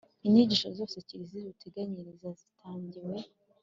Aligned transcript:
inyigisho 0.25 0.67
zose 0.77 0.95
kiliziya 1.07 1.45
iduteganyiriza 1.49 2.29
zitangiwe 2.39 3.15